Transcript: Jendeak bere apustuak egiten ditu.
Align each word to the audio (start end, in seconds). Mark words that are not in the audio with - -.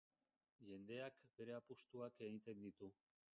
Jendeak 0.69 1.21
bere 1.41 1.57
apustuak 1.59 2.19
egiten 2.29 2.65
ditu. 2.65 2.91